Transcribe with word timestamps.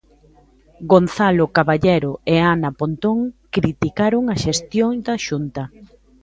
Gonzalo 0.91 1.45
Caballero 1.57 2.11
e 2.33 2.35
Ana 2.53 2.69
Pontón 2.79 3.19
criticaron 3.55 4.23
a 4.33 4.35
xestión 4.43 4.91
da 5.05 5.15
Xunta. 5.25 5.63